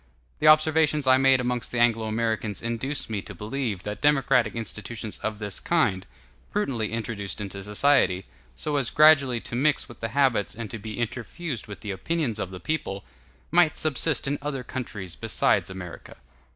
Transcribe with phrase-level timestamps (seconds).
[0.39, 5.19] The observations I made amongst the Anglo Americans induce me to believe that democratic institutions
[5.19, 6.07] of this kind,
[6.51, 8.25] prudently introduced into society,
[8.55, 12.39] so as gradually to mix with the habits and to be interfused with the opinions
[12.39, 13.03] of the people,
[13.51, 16.17] might subsist in other countries besides America.